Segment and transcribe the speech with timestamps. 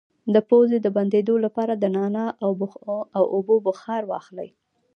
[0.33, 2.29] د پوزې د بندیدو لپاره د نعناع
[3.17, 4.49] او اوبو بخار واخلئ